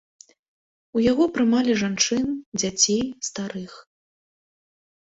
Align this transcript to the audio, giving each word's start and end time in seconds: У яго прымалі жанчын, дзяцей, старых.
У 0.99 1.03
яго 1.11 1.27
прымалі 1.35 1.75
жанчын, 1.83 2.25
дзяцей, 2.63 3.01
старых. 3.31 3.73